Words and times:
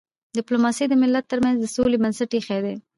ډيپلوماسي 0.37 0.85
د 0.87 0.93
ملتونو 1.01 1.29
ترمنځ 1.31 1.55
د 1.59 1.65
سولي 1.75 1.97
بنسټ 2.03 2.31
ایښی 2.35 2.59
دی. 2.65 2.75